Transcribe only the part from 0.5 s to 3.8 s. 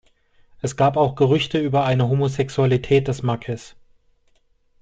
Es gab auch Gerüchte über eine Homosexualität des Marquess.